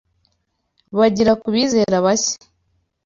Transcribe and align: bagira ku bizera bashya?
bagira 0.97 1.33
ku 1.41 1.47
bizera 1.53 1.95
bashya? 2.05 2.37